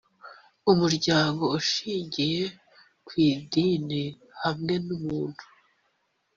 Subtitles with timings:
[0.71, 2.43] umuryango ushingiye
[3.05, 4.03] ku idini
[4.41, 5.43] hamwe n umuntu